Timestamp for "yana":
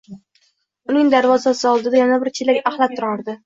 2.03-2.21